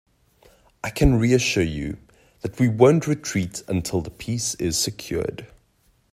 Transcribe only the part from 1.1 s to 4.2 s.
reassure you, that we won't retreat until the